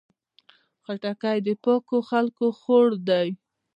خټکی 0.83 1.37
د 1.45 1.49
پاکو 1.63 1.97
خلکو 2.09 2.45
خوړ 2.59 2.87
دی. 3.09 3.29